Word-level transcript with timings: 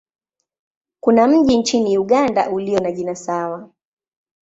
Kuna 0.99 1.27
mji 1.27 1.57
nchini 1.57 1.97
Uganda 1.97 2.49
ulio 2.49 2.79
na 2.79 2.91
jina 2.91 3.15
sawa. 3.15 3.69